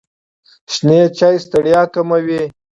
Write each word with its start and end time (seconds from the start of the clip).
شنې 0.73 0.99
چایی 1.17 1.39
ستړیا 1.45 1.81
کموي. 1.93 2.43